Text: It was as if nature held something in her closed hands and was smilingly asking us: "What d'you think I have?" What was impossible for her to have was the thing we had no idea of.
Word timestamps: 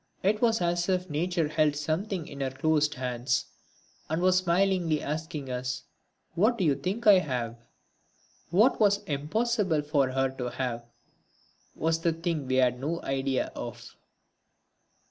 It 0.23 0.41
was 0.41 0.61
as 0.61 0.89
if 0.89 1.11
nature 1.11 1.47
held 1.47 1.75
something 1.75 2.27
in 2.27 2.41
her 2.41 2.49
closed 2.49 2.95
hands 2.95 3.45
and 4.09 4.19
was 4.19 4.37
smilingly 4.37 4.99
asking 4.99 5.51
us: 5.51 5.83
"What 6.33 6.57
d'you 6.57 6.73
think 6.73 7.05
I 7.05 7.19
have?" 7.19 7.55
What 8.49 8.79
was 8.79 9.03
impossible 9.03 9.83
for 9.83 10.09
her 10.09 10.29
to 10.39 10.49
have 10.49 10.87
was 11.75 11.99
the 11.99 12.13
thing 12.13 12.47
we 12.47 12.55
had 12.55 12.79
no 12.79 12.99
idea 13.03 13.51
of. 13.55 13.95